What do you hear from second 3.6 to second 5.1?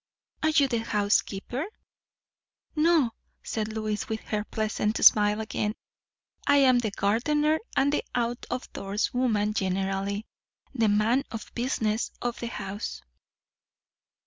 Lois, with her pleasant